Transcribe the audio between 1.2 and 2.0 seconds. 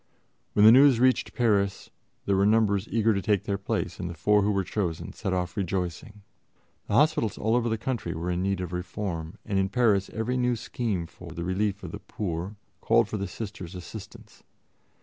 Paris,